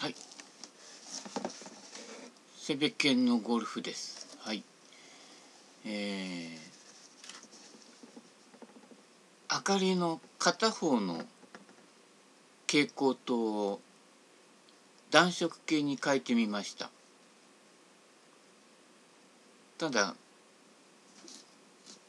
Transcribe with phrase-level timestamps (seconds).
[0.00, 0.14] はい。
[2.56, 4.34] セベケンのゴルフです。
[4.40, 4.64] はい。
[5.84, 11.22] えー、明かりの片方の
[12.66, 13.80] 蛍光灯を
[15.10, 16.88] 暖色系に変えてみました。
[19.76, 20.14] ただ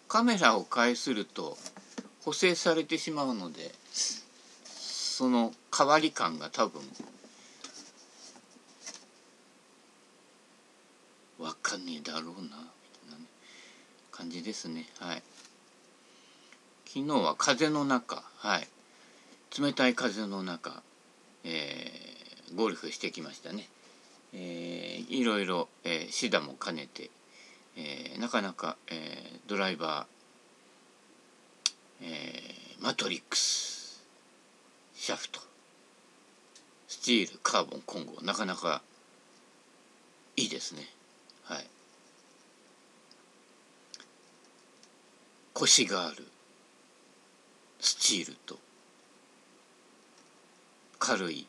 [0.08, 1.58] カメラを変えすると
[2.24, 3.74] 補正されてしまうので
[4.64, 6.82] その変わり感が多分
[12.04, 12.50] だろうなみたい
[13.12, 13.26] なね
[14.12, 14.88] 感じですね。
[15.00, 15.24] はい。
[16.86, 18.68] 昨日は風の中はい。
[19.60, 20.82] 冷たい風の中、
[21.44, 23.68] えー、ゴルフしてきましたね、
[24.34, 27.10] えー、いろいろ、えー、シダも兼ねて、
[27.76, 34.02] えー、なかなか、えー、ドライバー、えー、マトリックス
[34.96, 35.42] シャフト
[36.88, 38.82] スチールカーボン混合なかなか
[40.38, 40.88] いいですね。
[41.44, 41.66] はい。
[45.62, 46.26] 腰がある。
[47.80, 48.58] スチールと。
[50.98, 51.46] 軽い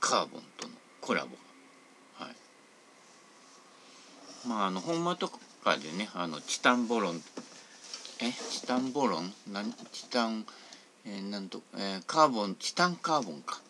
[0.00, 1.30] カーボンとのコラボ。
[2.22, 2.34] はい。
[4.46, 7.22] まああの本間とかでねあのチタンボロン。
[8.20, 8.32] え？
[8.50, 9.32] チタンボロン？
[9.50, 10.44] なんチタン
[11.06, 12.54] えー、なんと、えー、カーボン？
[12.56, 13.62] チタンカーボンか。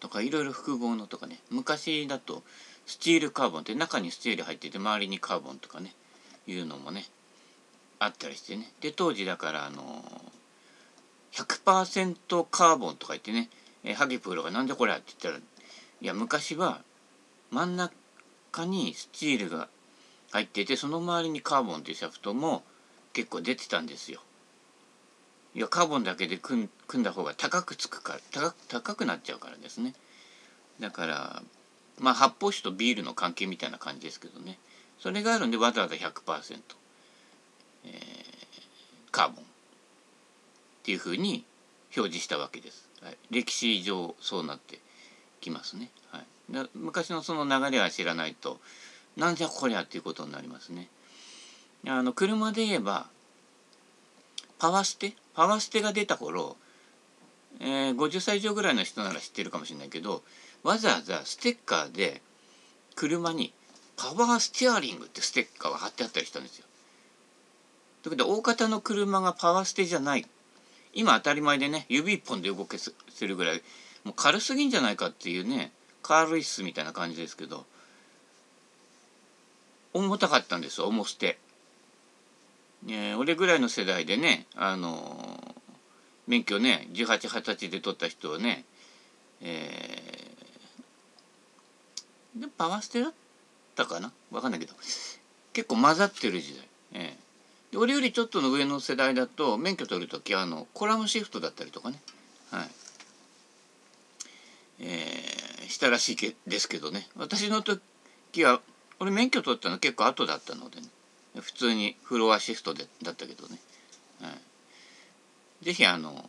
[0.00, 1.38] とかいろいろ複合のとかね。
[1.48, 2.42] 昔だと
[2.86, 5.94] スチールカーボンって中にスチール入ってて周りにカーボンとかね。
[6.48, 7.04] いうのもね
[8.04, 10.04] あったりしてねで当時だからあの
[11.32, 13.48] 100%カーボンとか言ってね、
[13.84, 15.44] えハゲプロがなんでこれって言ったら
[16.02, 16.82] いや昔は
[17.50, 19.68] 真ん中にスチールが
[20.32, 22.62] 入っててその周りにカーボンっていうシャフトも
[23.12, 24.20] 結構出てたんですよ。
[25.54, 29.94] いやカーボンだけで組んだ方が高くつくから高高くなっちゃうからですね。
[30.80, 31.42] だから
[31.98, 34.58] まあ発泡酒とビールの関係みたいな感じですけどね
[34.98, 36.60] それがあるんでわざわざ100%、
[37.84, 38.00] え、
[39.10, 39.46] カーボンっ
[40.84, 41.44] ていうふうに
[41.96, 42.88] 表示したわけです。
[43.02, 44.78] はい、歴史上そうなって
[45.40, 45.90] きますね。
[46.10, 48.60] はい、昔のその流れは知らないと
[49.16, 50.88] なんじゃこりゃっていうことになりますね。
[51.86, 53.08] あの車で言えば
[54.58, 55.14] パワステ？
[55.34, 56.56] パワステが出た頃、
[57.58, 60.22] えー、50歳以上ぐらいの人なら知ってるかもしれないけど
[60.62, 62.22] わざわざステッカーで
[62.94, 63.52] 車に
[63.96, 66.66] パワーステアリングってステッカーが貼ってあったりしたんですよ。
[68.02, 70.26] ということで大方の車がパワーステじゃない。
[70.92, 73.62] 今当たり前でね指一本で動けするぐらい。
[74.04, 77.64] もう軽すぎんじゃないかっていうねカールイスみたいな感じですけど。
[79.94, 81.38] 重たかったんですよ重捨て。
[82.82, 85.54] ね、俺ぐらいの世代でねあの
[86.26, 88.64] 免許ね1820歳で取った人はね
[89.40, 93.12] えー、でパワーステだっ
[93.76, 94.12] たかな？
[94.30, 94.74] 分かんないけど。
[95.52, 97.21] 結構混ざってる時代、えー、
[97.76, 102.00] 俺よりちょっとの上の世代だと免許取る時はあのコラムシフトだったりとかね。
[102.50, 102.68] はい。
[104.80, 107.08] えー、したらしいけですけどね。
[107.16, 108.60] 私の時は
[109.00, 110.88] 俺免許取ったの結構後だったのでね。
[111.40, 113.58] 普通にフロアシフトでだったけどね、
[114.20, 114.28] は
[115.62, 116.28] い、ぜひあの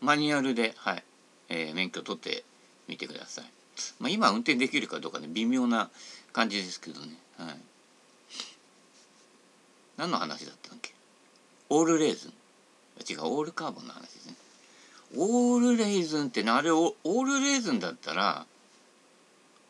[0.00, 1.02] マニュアルではい。
[1.48, 2.44] えー、免許取って
[2.88, 3.44] みてください。
[3.98, 5.90] まあ、今運転できるかどうかね微妙な
[6.32, 7.16] 感じですけどね。
[7.38, 7.56] はい、
[9.96, 10.92] 何の話だったっけ？
[11.70, 12.32] オールレーズン
[13.08, 14.34] 違うオールカーボンの話ですね。
[15.16, 18.46] オールレーズンってねあれオールレーズンだったら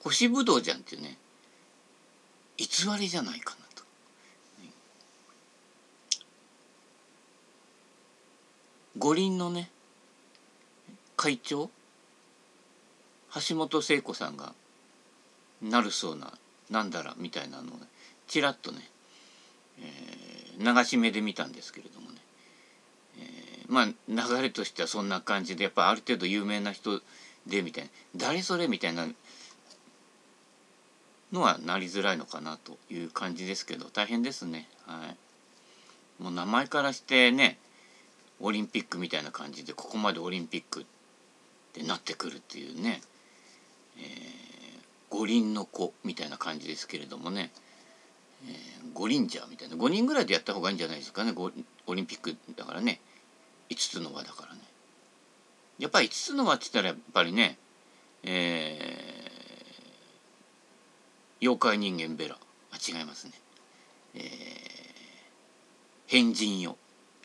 [0.03, 1.17] 干しぶどうじゃんっていうね
[2.57, 2.67] 偽
[2.99, 3.85] りじゃないかなと。
[8.97, 9.71] 五輪のね
[11.17, 11.69] 会長
[13.49, 14.55] 橋本聖子さんが
[15.61, 16.33] なるそうな
[16.71, 17.77] なんだらみたいなのを
[18.29, 18.79] ちらっとね、
[19.81, 22.19] え、流し目で見たんですけれどもね、
[23.19, 27.01] えー、まあ流れとしてはそんな感じでやっぱある程度有名な人
[27.47, 27.91] でみたいな。
[28.17, 29.07] 誰それみたいな
[31.33, 34.69] のはなりづらいのかなという感じですけど大変ですね。
[34.87, 35.09] は
[36.19, 36.23] い。
[36.23, 37.59] もう名前からしてね
[38.41, 40.85] オリンピックみたいな感じでここまでオリンピックっ
[41.73, 43.01] てなってくるっていうね、
[43.99, 44.05] えー、
[45.11, 47.51] 五輪の子みたいな感じですけれどもね、
[48.47, 49.77] えー、五輪ジャーみたいな。
[49.77, 51.35] 5人ぐらいでやった方がいいんじゃないですかね。
[51.87, 53.01] オリンピックだからね。
[53.71, 54.61] 5つの輪だからね。
[55.79, 57.59] やっぱり5つの輪って言ったらやっぱりね
[58.27, 62.39] えー、妖怪人間ベラ。
[62.73, 63.33] あ違いますね。
[64.15, 64.23] えー、
[66.07, 66.77] 変人よ。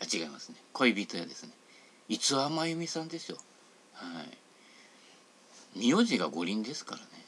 [0.02, 0.56] あ違いますね。
[0.74, 1.52] 恋人やですね。
[2.10, 3.38] 五輪真由美さんですよ。
[3.94, 4.24] は
[5.76, 5.90] い。
[5.94, 7.19] 名字が五輪ですからね。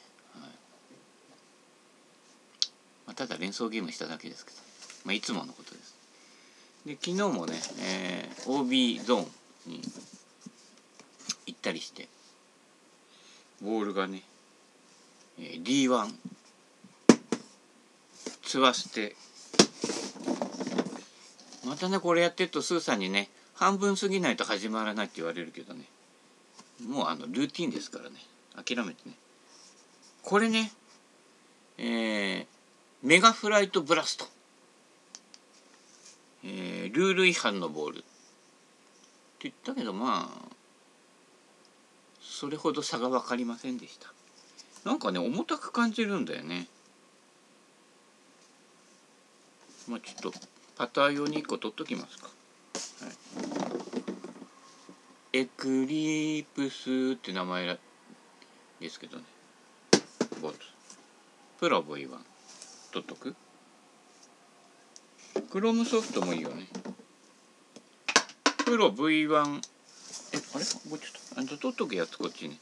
[3.06, 4.56] まあただ連想ゲームしただけですけど、
[5.04, 5.94] まあ、いつものことです。
[6.86, 9.82] で昨日もね、えー、OB ゾーンに
[11.46, 12.08] 行ったりして
[13.62, 14.22] ボールがね、
[15.38, 16.12] えー、D1
[18.42, 19.14] ツワステ
[21.64, 25.84] またねこれやってるとスーさんにね半分過ぎないと始まらないって言われるけどね
[26.88, 28.16] もうあのルーティンですからね
[28.56, 29.14] 諦めてね。
[30.22, 30.72] これね
[31.78, 32.46] えー、
[33.02, 34.26] メガフライトブラスト、
[36.44, 37.98] えー、ルール違反のボール。
[37.98, 38.04] って
[39.40, 40.48] 言ったけどまあ
[42.20, 44.12] それほど差が分かりませんでした。
[44.88, 46.68] なんかね重たく感じるんだよね。
[49.88, 50.38] まあちょっと
[50.76, 52.28] パター用に1個取っときますか、
[53.04, 53.10] は
[55.32, 57.78] い、エクリプスって名前
[58.80, 59.24] ですけどね。
[60.40, 60.58] ボート
[61.58, 62.31] プロ V1
[62.92, 63.34] 取っとく？
[65.50, 66.68] クロームソフトもいいよね。
[68.66, 69.40] プロ V1 えあれ？
[69.40, 72.58] もうちょっとあんた取っとくやつこっちに。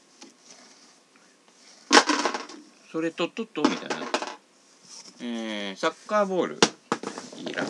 [2.91, 4.07] それ取っとっとみたいな。
[5.21, 6.59] えー、サッカーボール。
[7.37, 7.65] いら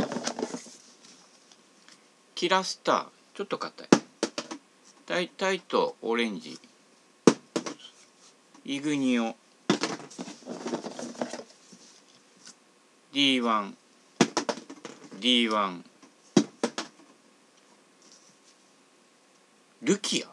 [2.35, 3.05] キラスター。
[3.33, 3.87] ちょっと硬い。
[5.07, 6.59] タイタイとオレンジ。
[8.65, 9.35] イグニオ。
[13.13, 13.73] D1
[15.19, 15.81] D1
[19.81, 20.27] ルキア？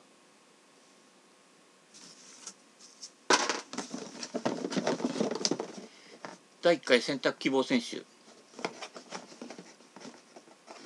[6.63, 8.03] 第1回選択希望選手。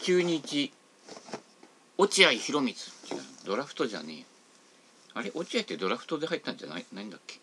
[0.01, 0.73] 中日
[1.99, 2.75] 落合博満。
[3.45, 4.25] ドラフトじゃねえ
[5.13, 5.31] あれ？
[5.35, 6.87] 落合ってドラフトで入ったんじゃない？
[6.95, 7.39] ないんだっけ？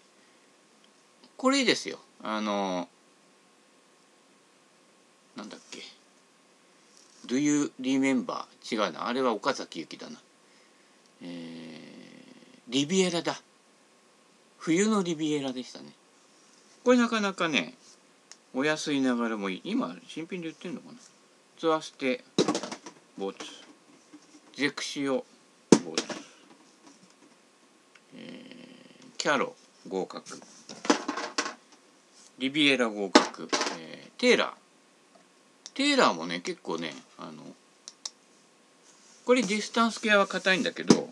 [1.38, 2.00] これいいですよ。
[2.24, 2.90] あの
[5.40, 5.80] なんだっけ
[7.26, 8.44] ？Do you remember?
[8.70, 9.08] 違うな。
[9.08, 10.20] あれは岡崎由紀だな。
[11.22, 11.30] えー、
[12.68, 13.40] リビエラだ。
[14.58, 15.94] 冬のリビエラでしたね。
[16.84, 17.74] これなかなかね
[18.54, 19.62] お安いながらもいい。
[19.64, 20.98] 今新品で売ってんのかな？
[21.58, 22.26] ツアステ
[23.18, 23.46] ボツ。
[24.56, 25.24] ゼクシオ
[25.86, 26.04] ボツ、
[28.14, 29.56] えー、キャロ
[29.88, 30.42] 合格。
[32.40, 33.48] リビエラ合格、
[33.80, 34.69] えー、テーラー。
[35.80, 37.32] テーラーもね結構ねあの
[39.24, 41.08] これディスタンス系は硬いんだけど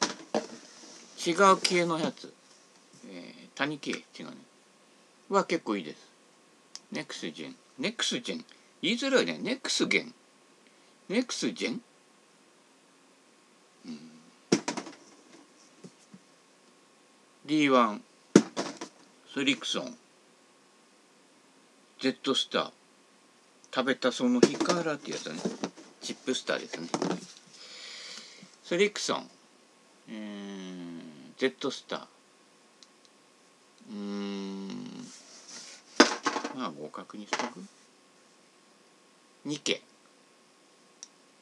[1.26, 2.34] 違う系のやつ、
[3.10, 4.32] えー、谷系違うね。
[5.30, 6.12] は結構いいです。
[6.92, 7.56] ネクスジェン。
[7.80, 8.46] ネクスジェン。
[8.82, 9.40] 言いづらいね。
[9.42, 10.14] ネクスゲン。
[11.08, 11.82] ネクスジェン、
[13.86, 14.00] うん、
[17.46, 18.00] D1
[19.34, 19.98] スリクソン。
[22.02, 22.72] Z スター。
[23.78, 25.36] 食べたその日からってやつね。
[26.02, 26.88] チップスターですね。
[28.64, 29.30] スリクソン、
[30.10, 32.08] えー、Z スター。
[33.92, 34.68] うん。
[36.58, 37.64] まあ合格にしとく？
[39.46, 39.84] ニケ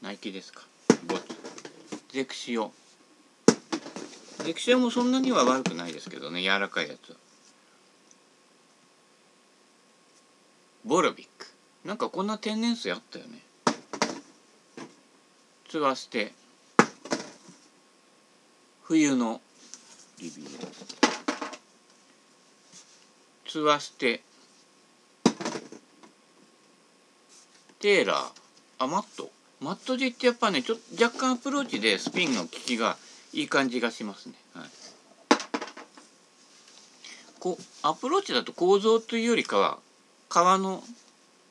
[0.01, 0.63] ナイキですか。
[1.07, 1.23] ボツ
[2.11, 2.73] ゼクシオ。
[4.43, 6.41] ゼクシオもそんなには悪くないですけどね。
[6.41, 7.15] 柔らかいやつは。
[10.83, 11.34] ボロビック。
[11.85, 13.39] なんかこんな天然水あったよね。
[15.69, 16.33] ツワステ
[18.83, 19.39] 冬の。
[20.19, 20.45] リビエ
[23.47, 24.23] ツワステ
[27.79, 28.31] テーラー。
[28.79, 29.29] あマット。
[29.61, 32.97] マットでってやっぱねちょ若干アプローチでスピンの効きが
[33.31, 34.69] いい感じがしますね、はい、
[37.39, 39.79] こうアプローチだと構造というよりかは
[40.29, 40.83] 革の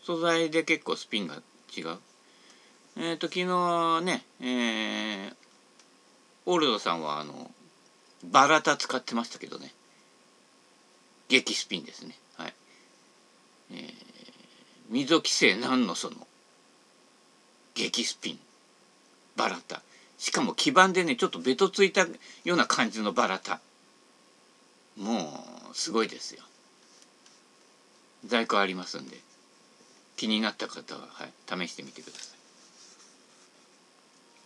[0.04, 1.36] 素材で結構スピンが
[1.76, 1.98] 違う。
[2.96, 5.34] えっ、ー、と、昨日ね、えー、
[6.46, 7.50] オールドさんはあの、
[8.22, 9.72] バラタ使ってましたけどね。
[11.28, 12.14] 激スピンですね。
[12.36, 12.54] はい。
[13.72, 13.88] えー、
[14.90, 16.16] 溝規制なんのその、
[17.74, 18.38] 激スピン。
[19.36, 19.82] バラタ。
[20.18, 22.02] しかも基板でね、ちょっとベトついた
[22.44, 23.60] ような感じのバラタ。
[24.96, 26.42] もう、すごいですよ。
[28.26, 29.18] 在庫ありますんで。
[30.16, 32.38] 気になった方は、はい、試してみてください。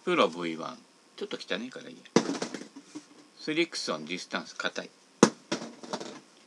[0.04, 0.76] プロ V1
[1.16, 2.02] ちょっと汚いからいいや。
[3.38, 4.90] スリクソンディスタンス硬い。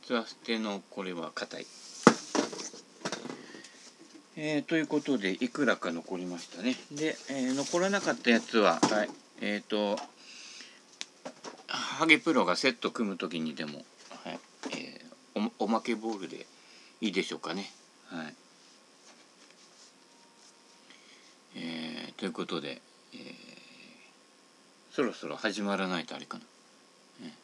[0.06, 1.66] ツアステのこれは硬い。
[4.36, 6.74] えー、ということでいくらか残りましたね。
[6.90, 9.10] で、えー、残らなかったやつははい
[9.40, 9.98] えっ、ー、と
[11.68, 13.84] ハゲプロがセット組む時にでも、
[14.24, 14.38] はい
[14.72, 16.46] えー、おおまけボールで
[17.00, 17.70] いいでしょうかね。
[18.06, 18.34] はい。
[22.22, 22.80] ということで、
[23.14, 23.20] えー、
[24.92, 27.26] そろそろ始まらないとあれかな。
[27.26, 27.34] ね、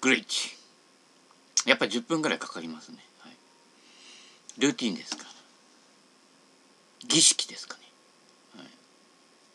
[0.00, 0.56] グレイチ。
[1.66, 3.04] やっぱ10分ぐらいかかりますね。
[3.18, 3.36] はい、
[4.62, 5.28] ルーティンですから。
[7.06, 7.82] 儀式ですかね。
[8.56, 8.66] はい。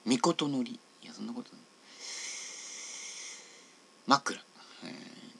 [0.05, 0.79] みことのり。
[1.01, 1.61] いや、そんなことない。
[4.05, 4.39] 枕。
[4.83, 4.87] え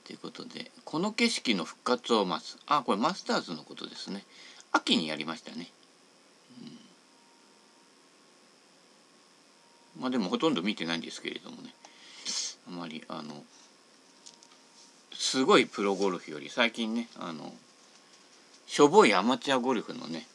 [0.02, 2.58] ー、ということで、この景色の復活を待つ。
[2.66, 4.24] あ、これマスターズのことですね。
[4.72, 5.70] 秋にやりましたね。
[10.04, 11.70] まあでもほとんど見てないんですけれどもね。
[12.68, 13.42] あまりあの
[15.14, 17.50] すごいプロゴルフより最近ねあの
[18.66, 20.26] しょぼいアマチュアゴルフのね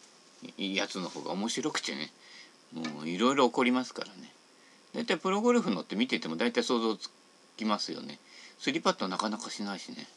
[0.57, 2.09] やつの方が面白くてね
[2.73, 4.33] もういろいろ起こりますからね。
[4.95, 7.11] 大体プロゴルフのって見てても大体想像つ
[7.55, 8.17] きますよね。
[8.57, 10.07] スリーパットなかなかしないしね、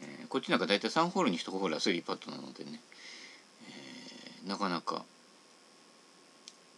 [0.00, 2.80] えー、こっちなんか大体3ホールに1ホールはスリーパットなのでね、
[3.68, 5.04] えー、なかなか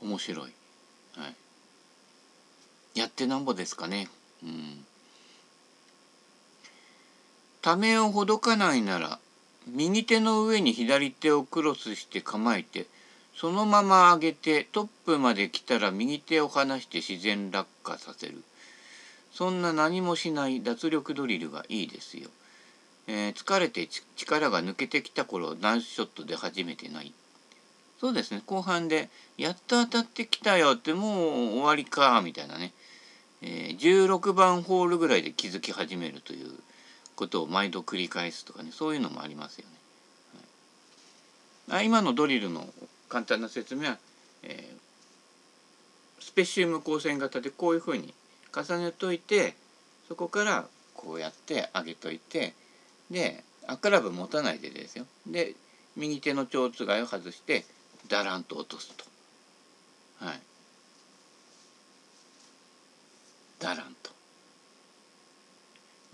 [0.01, 0.53] 面白い。
[1.17, 1.35] はい。
[2.99, 4.09] やってなんぼですかね。
[4.43, 4.85] うん。
[7.63, 9.19] ためをほどかないなら、
[9.67, 12.87] 右手の上に左手をクロスして構えて、
[13.37, 18.43] そのまま上げてトップまで来たら右手を離して自然落下させる。
[19.33, 22.31] そんな何もしない脱力ドリルがいいですよ。
[23.07, 27.13] えー、疲れて力が抜けてきた頃ナイスショットで初めてない。
[28.01, 32.73] そうですね後半で「やっと当たってきたよ」ってもう終わりかみたいなね
[33.43, 36.51] えー、16番ホールぐらいで気づき始めるという
[37.15, 39.79] ことを毎度繰り返すとかねそういうのもありますよね。
[41.69, 42.67] はい、今のドリルの
[43.09, 43.99] 簡単な説明は、
[44.43, 48.15] えー、スペシウム光線型でこういうふうに
[48.55, 49.55] 重ねといて
[50.09, 52.55] そこからこうやって上げといて
[53.11, 55.55] で赤ラブ持たないでですよで
[55.97, 57.65] 右手の蝶つがいを外して
[58.09, 59.05] ダランと落とすと。
[60.25, 60.41] はい、
[63.59, 64.11] だらんと。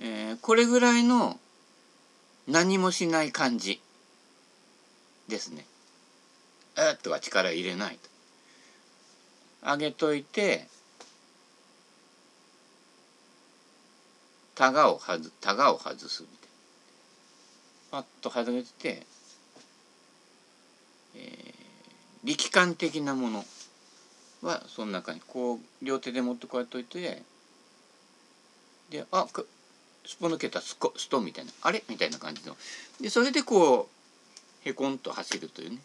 [0.00, 1.38] えー、これぐらいの
[2.46, 3.80] 何もしない感じ
[5.28, 5.64] ですね。
[6.76, 7.98] えっとは力入れない
[9.62, 9.70] と。
[9.72, 10.66] 上げといて
[14.54, 16.54] タガを外タガを外すみたいな。
[17.90, 19.06] パッと外れて、
[21.14, 21.54] えー、
[22.24, 23.44] 力感的なもの
[24.42, 27.22] はその中にこう両手で持ってこうやっといて
[28.90, 29.26] であ
[30.06, 31.82] すっぽ抜けたスコストみたいなあれ？
[31.88, 32.56] みたいな感じの。
[33.00, 33.88] でそれでこ
[34.64, 35.78] うへこんと走るというね、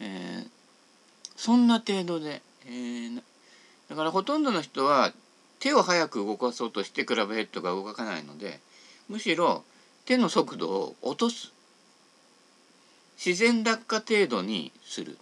[0.00, 0.48] えー、
[1.36, 3.22] そんな程度で、えー、
[3.88, 5.12] だからほとんどの人は
[5.58, 8.60] 手を早く動かそうとしてクラブヘッドが動かないので
[9.08, 9.64] むしろ
[10.04, 11.52] 手の速度を落とす。
[13.16, 15.16] 自然落下程度にする。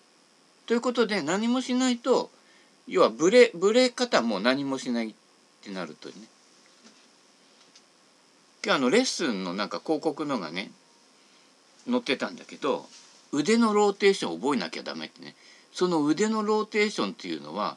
[0.67, 2.31] ということで何もしないと
[2.89, 5.15] 要はブレブレ方も何もしないっ
[5.63, 6.15] てなるとね。
[8.65, 10.71] 今日あのレッスンのなんか広告のがね
[11.91, 12.87] 載ってたんだけど
[13.33, 15.35] 腕のローテーション覚えなきゃダメってね
[15.73, 17.77] その腕のローテーションっていうのは、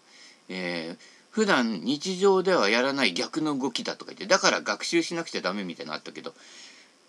[0.49, 0.97] えー、
[1.31, 6.33] 普段日常ではやらない逆の動きだとか言ってだから学習しなくちゃダメみたいなのあったけど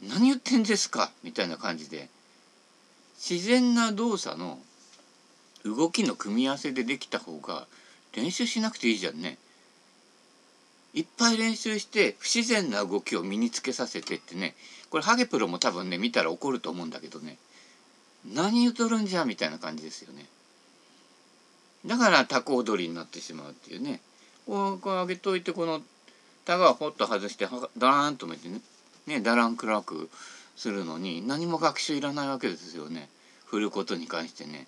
[0.08, 2.08] 何言ってんですかみたいな感じで
[3.16, 4.58] 自然な動作の
[5.64, 7.66] 動きの組み合わせでできた方が
[8.14, 9.36] 練習しなくていいじゃんね。
[10.96, 14.54] いっぱい練習して不自然な動きを身につけさせてってね。
[14.88, 17.36] これハゲプロも多分ね見たら怒ると思うんだけどね。
[18.32, 20.24] 何言うとるんじゃみたいな感じですよね。
[21.84, 24.00] だからタコ踊りになってしまうっていうね。
[24.46, 25.82] こうこう上げといてこの
[26.46, 28.62] タガをポッと外してダラーンとめてね。
[29.06, 30.08] ねダランクラーク
[30.56, 33.10] するのに何も学習いらないわけですよね。
[33.44, 34.66] 振ることに関してね。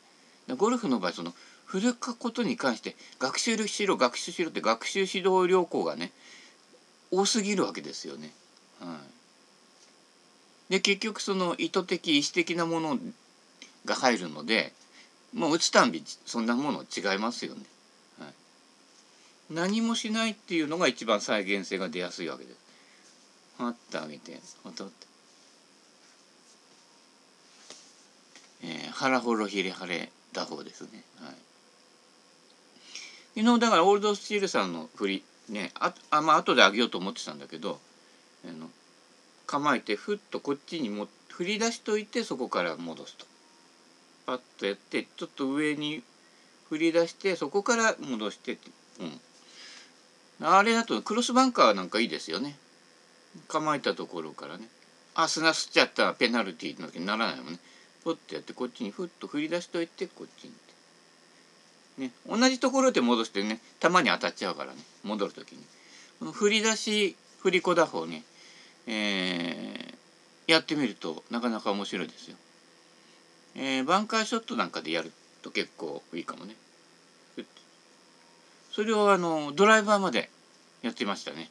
[0.58, 1.32] ゴルフの場合その
[1.68, 6.12] 振ることに関して学習しろ学習しろって学習指導旅行がね
[7.10, 8.32] 多すぎるわけですよね。
[8.80, 8.98] は
[10.70, 12.98] い、で結局その意図的意思的なもの
[13.84, 14.72] が入るので
[15.34, 17.60] もう打つたんびそんなもの違いますよね。
[18.18, 18.32] はい、
[19.50, 22.56] 何もしないっていうのが一番再現性が出やすいわけです。
[23.62, 25.06] はってあげてほとって。
[28.62, 31.04] えー、腹ほろひれ晴れ打法ですね。
[31.20, 31.47] はい
[33.38, 37.78] 昨日だからオールドスチールさんの振りねああまあ後で上げようと思ってたんだけど
[38.44, 38.66] あの
[39.46, 43.26] 構えてふっとこっちにも振り出しといてそこから戻すと。
[44.26, 46.02] パッとやってちょっと上に
[46.68, 48.58] 振り出してそこから戻して
[48.98, 49.04] う
[50.44, 50.44] ん。
[50.44, 52.56] あれだとクロスバンカーなんかいいですよね。
[53.46, 54.68] 構えたところからね。
[55.14, 57.60] あ砂吸っちゃったペナルティーなわけにならないもんね。
[58.02, 60.52] ポッとやってこっちにふっと振り出しといてこっちに。
[61.98, 65.64] ね、同じところで戻してねたまに当たっちゃうからね戻る時に。
[66.20, 68.22] この振り出し振り子打法ね、
[68.86, 72.36] えー、やってみるとなかなか面白いですよ、
[73.54, 75.12] えー、バンカーショットなんかでやる
[75.42, 76.54] と結構いいかもね。
[78.72, 80.30] それをあのドライバーまで
[80.82, 81.50] やってましたね。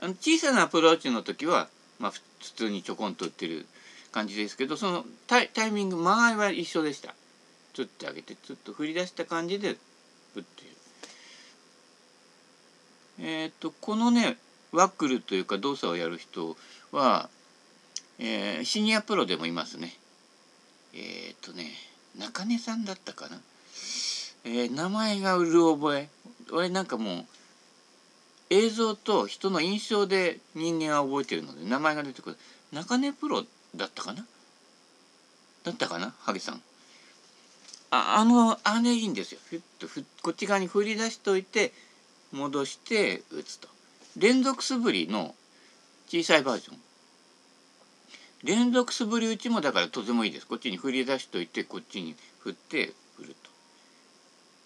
[0.00, 1.68] あの小さなアプローチの時は、
[2.00, 2.20] まあ、普
[2.52, 3.66] 通にちょこんと打ってる
[4.10, 7.14] 感じですけどそのタイミング間合いは一緒でした。
[7.74, 9.76] つってあげてつっと振り出した感じで
[10.34, 10.74] 打っている。
[13.20, 14.38] えっ、ー、とこのね
[14.72, 16.56] ワックルというか動作をやる人
[16.90, 17.28] は、
[18.18, 19.94] えー、シニアプロでもいますね。
[20.94, 21.70] えっ、ー、とね
[22.18, 23.40] 中根さんだったかな、
[24.44, 26.08] え名前がうる覚え。
[26.52, 27.26] 俺なんかもう
[28.50, 32.36] 映像と人の印象で人間は覚えてるので名前が出てくる。
[32.72, 34.26] 中根プロだったかな？
[35.64, 36.14] だったかな？
[36.20, 36.62] 萩さん。
[37.94, 39.40] ああのあれいいんですよ。
[39.48, 41.72] ふっとふこっち側に振り出しといて
[42.32, 43.68] 戻して打つと。
[44.16, 45.34] 連続素振りの
[46.08, 46.78] 小さいバージョン。
[48.44, 50.46] 連続素振り打ちもだからとてもいいです。
[50.46, 53.50] こっちに振り出しといてこっちに振って振ると。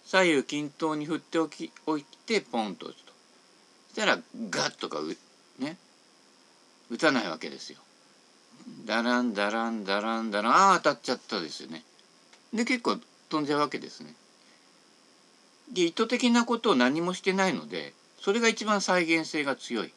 [0.05, 3.13] 左右均等に振っておきおいてポンと打つと。
[3.89, 4.19] そしたら
[4.49, 4.99] ガッとか
[5.59, 5.77] ね。
[6.89, 7.79] 打たないわけですよ。
[8.85, 10.53] ダランダランダランダラン。
[10.53, 11.83] ああ当たっちゃったですよね。
[12.53, 12.97] で結構
[13.29, 14.13] 飛んじゃうわけですね。
[15.71, 19.93] で意図的なことを何もしてないのでそれが一番再現性が強い。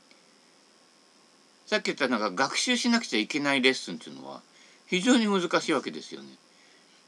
[1.67, 4.43] さっき言ったなんか学習しなくちゃいけないレッスンっていうのは
[4.87, 6.29] 非常に難しいわけですよね。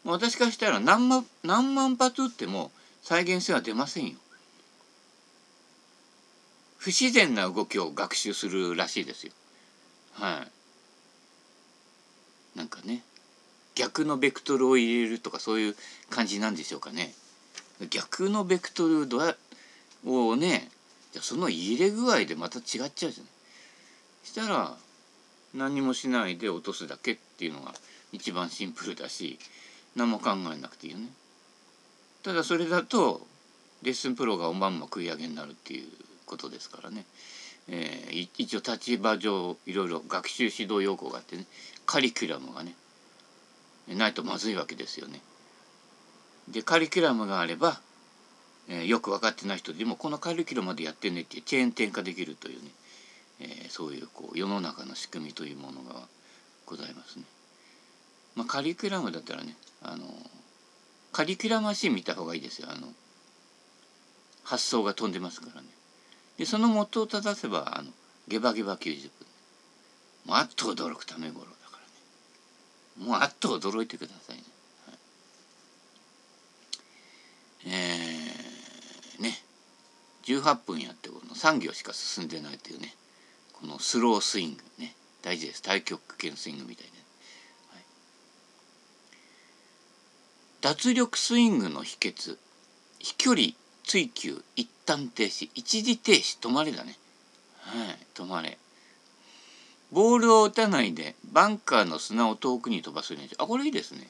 [0.04, 2.70] 私からしたら何万何万発打っても
[3.02, 4.16] 再現性は出ませんよ。
[6.78, 9.32] 不自然な動きを学習するらしいですよ。
[10.12, 10.46] は
[12.54, 12.58] い。
[12.58, 13.02] なんかね
[13.74, 15.76] 逆のベクトルを入れるとかそういう
[16.10, 17.12] 感じなんでしょうかね。
[17.90, 19.18] 逆のベクトルど
[20.04, 20.70] うをね
[21.12, 23.12] じゃその入れ具合でまた違っちゃうじゃない。
[24.24, 24.76] したら
[25.54, 27.74] 何もしないで落とすだけっていうのが
[28.12, 29.38] 一番シンプルだし
[29.96, 31.08] 何も考えなくていいよね。
[32.22, 33.26] ただそれだと
[33.82, 35.88] レッスンプロがおまんま食い上げになるっていう
[36.24, 37.04] ことですからね、
[37.68, 41.44] えー、一応立場上いろいろ学習指導要項があってね
[41.84, 42.74] カリキュラムがね
[43.88, 45.20] ないとまずいわけですよね。
[46.48, 47.80] でカリキュラムがあれば、
[48.68, 52.70] えー、よく分かってない人でもこのカリキュラムまでやってねってチェーン転化できるというね、
[53.40, 56.00] えー、そういうこう世の中の仕組みというものが
[56.66, 57.24] ございますね。
[58.36, 60.04] まあ、カリキュラムだったらねあの
[61.12, 62.88] カリキュラムマシン見た方がいいですよあの
[64.42, 65.68] 発想が飛んでますからね。
[66.38, 67.90] でその元を正せばあの
[68.26, 69.10] ゲバゲバ90分
[70.26, 71.63] もうあっと驚くためごろだ
[72.98, 74.42] もうあっと驚いてくださいね、
[74.86, 74.96] はい、
[77.66, 79.38] えー、ね。
[80.24, 82.94] 18分やってこの3行しか進んでないというね。
[83.52, 84.94] このスロースイングね。
[85.22, 85.62] 大事です。
[85.62, 86.92] 太極拳スイングみたいな、
[87.74, 87.84] はい、
[90.60, 92.38] 脱力スイングの秘訣。
[92.98, 93.48] 飛距離
[93.82, 95.50] 追求一旦停止。
[95.54, 96.40] 一時停止。
[96.40, 96.96] 止まれだね。
[97.58, 97.98] はい。
[98.14, 98.58] 止まれ。
[99.94, 103.36] ボールを打たないでバンカーの砂を遠くに飛ばす練習。
[103.38, 104.08] あこれいいですね。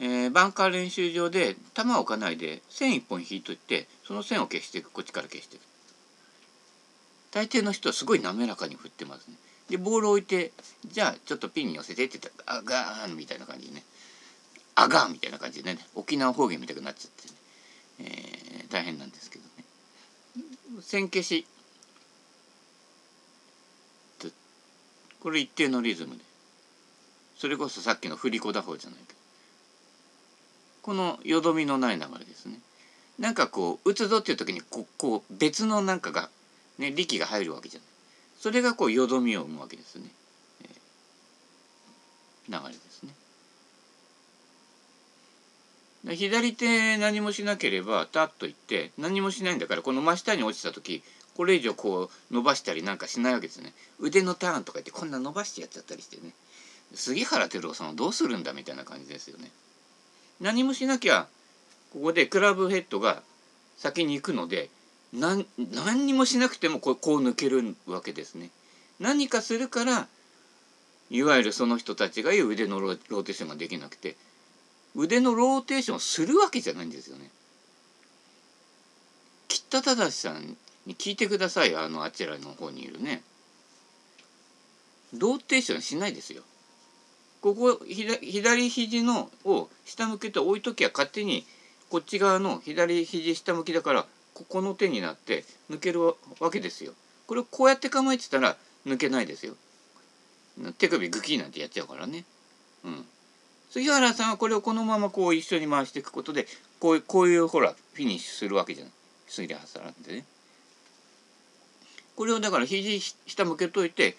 [0.00, 4.90] えー、バンカー練習場で球を置かないで線一本引いといてその線を消していく。
[4.90, 5.62] こっちから消していく。
[7.30, 9.36] 大抵の人はすごい滑らかに振ってますね。
[9.68, 10.50] でボールを置いて
[10.84, 13.84] じゃあちょっとピンに寄せてって言ったらあガーンみたいな感じでね。
[14.74, 15.78] あがーんみたいな感じでね。
[15.94, 18.10] 沖縄方言みたくなっちゃってね、
[18.62, 19.64] えー、大変なんですけどね。
[20.80, 21.46] 線消し。
[25.20, 26.24] これ一定のリズムで。
[27.36, 29.18] それこそさっきの振り子打法じゃないけど。
[30.82, 32.58] このよどみのない流れですね。
[33.18, 36.30] なんかこう打つぞっていう時にここう別のなんかが
[36.78, 37.88] ね力が入るわけじゃない。
[38.38, 40.06] それがこうよどみを生むわけですね、
[40.62, 43.12] えー、流れですね。
[46.14, 51.02] 左手何もしなければタッといって何もしないんだからこの真下に落ちた時
[51.40, 53.72] これ以上こう伸ばしたりなんかしないわけですね。
[53.98, 56.34] 腕のターンとか言ってこんな伸ばしてやっちゃったりしてね。
[56.92, 59.50] 杉原照夫さんはどうするんだみたいな感じですよね。
[60.42, 61.28] 何もしなきゃ
[61.94, 63.22] ここでクラブヘッドが
[63.78, 64.68] 先に行くので
[65.14, 68.50] 何何にもしなくてもこうこう抜けるわけですね。
[68.98, 70.08] 何かするから
[71.08, 74.14] いわゆるその人たちが言う腕のローテーションができなくて
[74.94, 77.30] 腕のローテーションをするわけじゃないんですよね。
[79.48, 83.22] 吉田忠さんに聞いてくださいあのあちらの方にいるね。
[85.14, 86.42] ローテーションしないですよ。
[87.40, 91.46] ここ左肘のを下向けて置いときゃ勝手に
[91.88, 96.14] こっち側の左肘下向きだからここの手になって抜けるわ
[96.50, 96.92] けですよ。
[97.26, 99.54] これをこうやって構えてたら抜けないですよ。
[100.78, 102.24] 手首グキーなんてやっちゃうからね。
[102.84, 103.04] うん。
[103.70, 106.46] 杉原さんはこれをこのままこう一緒に回していくことで
[106.80, 108.92] こういうこういうほらフィニッシュするわけじゃない
[109.28, 110.24] 杉原さんってね。
[112.20, 114.14] これをだから肘下向けといて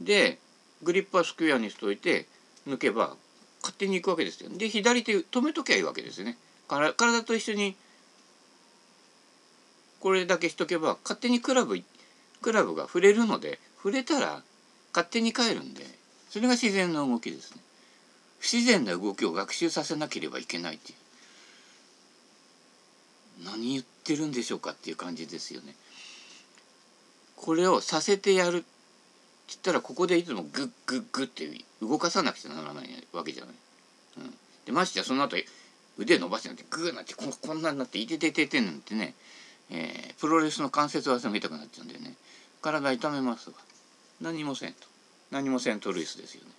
[0.00, 0.40] で
[0.82, 2.26] グリップはスクエアにしといて
[2.66, 3.14] 抜けば
[3.62, 4.50] 勝手に行くわけですよ。
[4.50, 6.36] で左手止めときゃいいわけですよね。
[6.66, 7.76] から体と一緒に
[10.00, 11.80] これだけしとけば勝手にクラブ
[12.40, 14.42] クラブが触れるので触れたら
[14.92, 15.86] 勝手に帰るんで
[16.28, 17.62] それが自然な動きですね。
[18.40, 20.94] 不自然な動きを学習させなければいけないってい
[23.42, 25.76] う何言ってるんでしょうかっていう感じですよね。
[27.42, 28.66] これをさせてやるって
[29.48, 31.46] 言ったらここでいつもグッグッグッって
[31.82, 33.54] 動かさなくちゃならないわけじゃない。
[34.18, 35.36] うん、でましてやその後
[35.98, 39.14] 腕伸ばしてなんてグーなんてここんなになっていててててなんてね、
[39.70, 42.14] えー、プロレスの関節技みたくなっちゃうんだよね
[42.62, 43.56] 体痛めますわ
[44.20, 44.86] 何もせんと
[45.30, 46.50] 何もせんとルイスですよね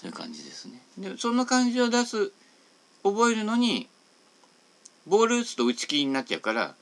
[0.00, 0.80] そういう感じですね。
[0.96, 2.32] でその感じを出す
[3.02, 3.86] 覚えるのに
[5.06, 6.74] ボール打つと打ち切りになっちゃうから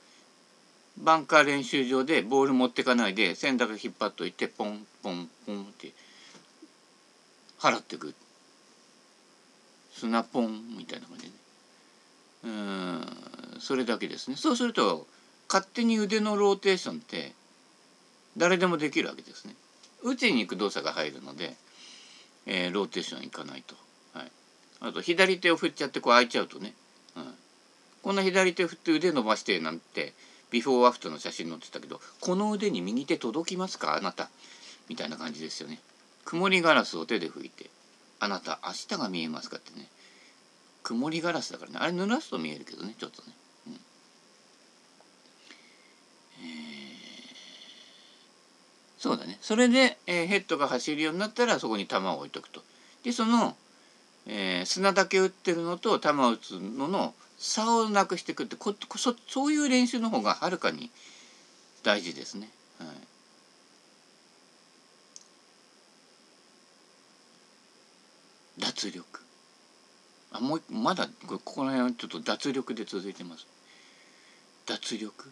[0.99, 5.91] バンカー練習場でボール持ってかないで線だけ引っ張っといてポンポンポンって
[7.59, 8.13] 払ってく
[9.93, 11.31] 砂ポンみたいな感じで、
[12.45, 13.05] うん
[13.59, 14.37] それだけですね。
[14.37, 15.05] そうすると
[15.49, 17.33] 勝手に腕のローテーションって
[18.37, 19.55] 誰でもできるわけですね。
[20.03, 21.55] 打ちに行く動作が入るので
[22.51, 23.75] えー、ローテーションいかないと、
[24.13, 24.31] はい、
[24.81, 26.73] あと左手を振っちゃってこう開いちゃうとね、
[27.15, 27.23] うん、
[28.01, 30.13] こんな左手振って腕伸ばしてなんて
[30.51, 33.95] ビフォーアフターの写真載ってたけどこの腕に右手届きますか？
[33.95, 34.29] あなた。
[34.87, 35.79] みたいな感じですよね。
[36.25, 37.69] 曇りガラスを手で拭いて
[38.19, 39.87] あなた明日が見えますかってね。
[40.81, 41.77] 曇りガラスだからね。
[41.79, 43.27] あれ濡らすと見えるけどねちょっとね、
[43.67, 43.79] うん。
[48.97, 49.37] そうだね。
[49.41, 52.63] それで、えー、ヘッドが走るようになったらそこに球を置いとくと。
[53.03, 53.55] でその、
[54.25, 60.91] えー、砂だけ打ってるのと球を打つのの差をなくしていくってこそそういう練習の方がはるかに
[61.83, 62.49] 大事ですね。
[62.77, 62.87] はい、
[68.59, 69.21] 脱力。
[70.31, 73.47] あもうまだここら辺はちょっと脱力で続いてます。
[74.67, 75.31] 脱力。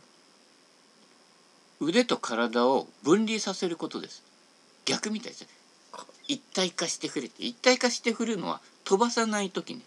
[1.81, 4.23] 腕と体を分離させることです。
[4.85, 5.47] 逆みたいです。
[6.29, 9.81] 一体化してくれて一体化して振るのは飛ばさない時ね、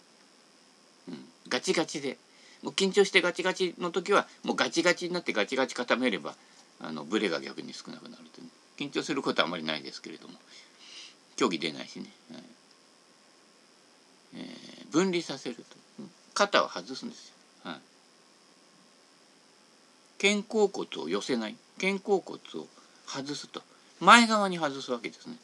[1.51, 2.17] ガチガチで。
[2.63, 6.35] もう緊張してガチガチの時はもうガチガチになってガチガチ固めれば
[6.79, 10.35] あのブレが逆に少なくなるという、ね、緊張することはあまりないですけれども。
[11.41, 12.43] 競技出ないしね、はい。
[14.35, 15.63] えー、分離させると。
[16.35, 17.35] 肩を外すんですよ、
[17.71, 17.81] はい、
[20.21, 21.55] 肩甲骨を寄せない。
[21.79, 22.67] 肩甲骨を
[23.07, 23.61] 外すと。
[23.99, 25.35] 前側に外すわけですね。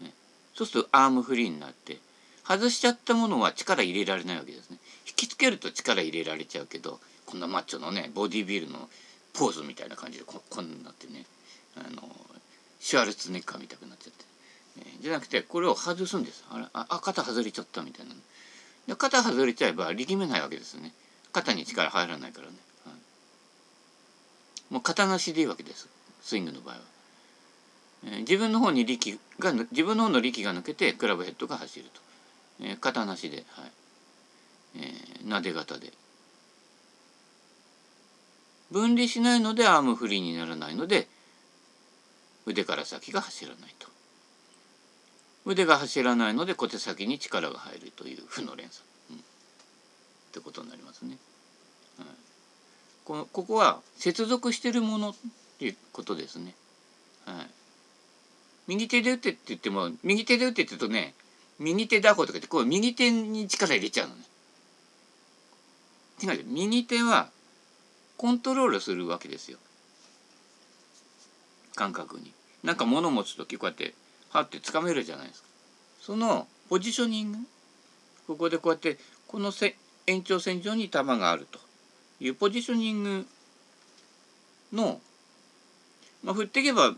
[0.00, 0.12] ね。
[0.54, 1.98] そうするとアームフリーになって
[2.46, 4.78] 外しちゃったものは力入れられないわけですね。
[5.06, 8.88] 引きつけると力入れられちゃうけどこんなマッチョのねボディービルの
[9.32, 11.24] ポーズみたいな感じでここんなってね
[11.76, 12.02] あの
[12.80, 14.24] シュワルツネッカーみたくなっちゃって、
[14.80, 16.44] えじゃなくてこれを外すんです。
[16.50, 18.14] あれあ肩外れちゃったみたいな
[18.88, 20.92] で肩外れちゃえば力めないわけですね。
[21.32, 22.54] 肩に力入らないからね。
[24.70, 25.88] もう型なしでいいわけです。
[26.22, 26.80] スイングの場合は、
[28.06, 32.00] えー、自分の方に力が自分の方の力が抜けてクラブヘッドが走ると、
[32.60, 33.72] えー、型なしで、はい。
[34.76, 35.92] えー、撫で型で。
[38.70, 41.06] 分離しないのでアームフリーにならないので
[42.46, 43.88] 腕から先が走らないと。
[45.44, 49.20] 腕が走らないので小手先に力が入るという負の連鎖、うん、っ
[50.32, 51.18] てことになりますね。
[51.98, 52.06] はい。
[53.04, 55.14] このここは接続してるものっ
[55.58, 56.54] ていうことですね。
[57.26, 57.46] はい、
[58.66, 61.14] 右手で打ってって言っても右手で打ってって言うとね
[61.58, 64.22] 右手打法とか言ってこう右手に力入れちゃうのね。
[66.22, 67.28] 違う右手は
[68.16, 69.58] コントロールするわけですよ。
[71.74, 72.32] 感覚に。
[72.62, 73.94] なんか物持つ時こうやって
[74.30, 75.48] はってつかめるじゃないですか。
[76.00, 77.38] そのポジショニング
[78.26, 81.58] ここでこうやってこのせ延長線上に球があると。
[82.20, 83.26] いうポジショニング
[84.72, 85.00] の、
[86.22, 86.94] まあ、振っていけば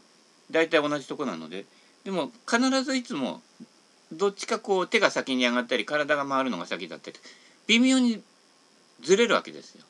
[0.51, 1.64] 大体同じとこなので
[2.05, 3.42] でも必ずいつも
[4.12, 7.16] どっちかこう手が先に上がったり体が回るのが先だったり
[7.66, 8.23] 微妙に
[9.03, 9.85] ずれるわけですよ。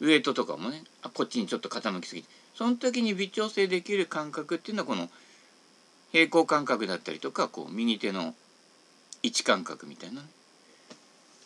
[0.00, 5.08] ウエイトとかもねあこっちにちょっと傾きすぎてその時に微調整できる感覚っていうのはこの
[6.12, 8.34] 平行感覚だったりとかこう右手の
[9.22, 10.22] 位置感覚みたいな、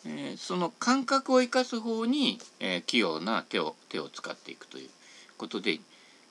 [0.05, 4.89] えー、その感覚を生かす方に、えー、器用な手を手を使っていくという
[5.37, 5.79] ことで、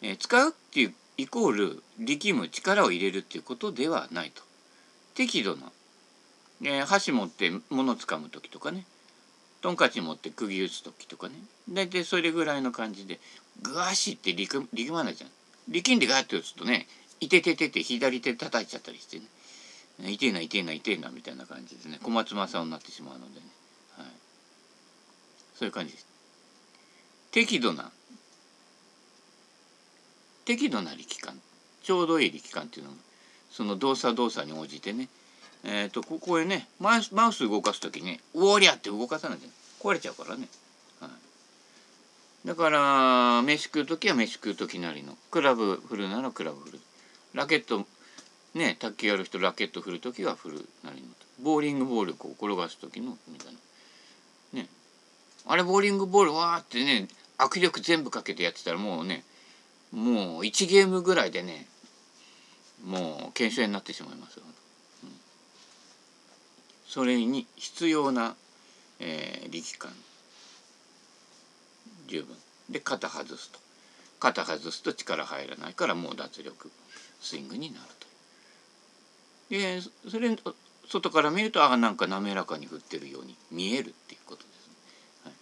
[0.02, 4.42] えー、使うっていうイコール力む力を入れるっていうことではないと。
[5.14, 5.70] 適度な、
[6.62, 8.84] えー、箸持って物つかむ時とかね。
[9.60, 11.34] トンカチ持って釘打つ時とかね。
[11.70, 13.20] 大体それぐらいの感じで
[13.62, 15.30] グワシって力力まないじゃん。
[15.68, 16.86] 力んでガーって打つとね
[17.20, 23.46] いてててて左手叩いちゃったりしてね痛えな痛えな痛えなみたいな感じでね小松政夫になってしまうのでね、
[23.96, 24.06] はい、
[25.54, 26.06] そういう感じです。
[27.30, 27.90] 適度な。
[30.44, 31.40] 適度な力感
[31.82, 32.96] ちょうどいい力感っていうのも
[33.50, 35.08] その動作動作に応じてね。
[35.62, 39.46] えっ、ー、とここへねマウスマウス動かす時に「おりゃ!」って動かさないと
[39.80, 40.48] 壊れちゃうからね、
[41.00, 41.08] は
[42.44, 46.80] い、だから飯食う時は飯食う時なりのクラブ振るならクラブ振る。
[47.32, 47.86] ラケット
[48.54, 51.08] ね卓球やる人ラケット振る時は振るなりの。
[51.40, 53.58] ボーリングボールこう転がす時のみたいな。
[54.60, 54.68] ね。
[55.46, 59.24] あれボーリングボールわーってね握力全部かけてやってたらもうね
[59.94, 61.66] もう1ゲームぐらいでね
[62.84, 64.44] もう検証になってしまいますよ、
[66.86, 68.36] それに必要な、
[69.00, 69.92] えー、力感。
[72.06, 72.36] 十分。
[72.70, 73.58] で肩外すと。
[74.20, 76.70] 肩外すと力入らないからもう脱力。
[77.20, 78.06] スイングになると。
[79.50, 80.36] でそれ
[80.88, 84.74] 外から見るとあなんか滑らかに振ってるように見えるっていうことですね。
[85.24, 85.34] はい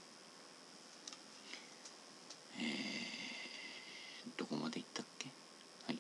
[2.63, 5.29] えー、どこまでいったっけ
[5.87, 5.99] はい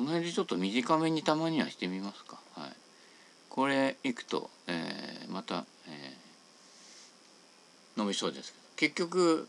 [0.00, 2.40] この辺でちょっと短めにたまにはしてみますか。
[2.56, 2.70] はい、
[3.50, 8.64] これいくと、えー、また、えー、伸びそうですけど。
[8.76, 9.46] 結局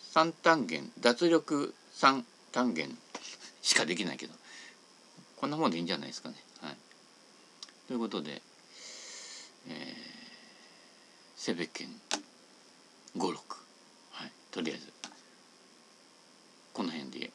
[0.00, 2.88] 三単元脱力三単元
[3.60, 4.32] しかできないけど
[5.36, 6.36] こんなもんでいいんじゃないですかね。
[6.62, 6.76] はい、
[7.86, 8.40] ということで、
[9.68, 9.74] えー、
[11.36, 11.88] セベケン
[13.18, 13.34] 56、
[14.12, 14.90] はい、とりあえず
[16.72, 17.30] この辺で。